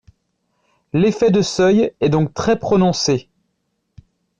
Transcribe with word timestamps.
L’effet 0.93 1.29
de 1.29 1.43
seuil 1.43 1.93
est 2.01 2.09
donc 2.09 2.33
très 2.33 2.57
prononcé. 2.57 3.29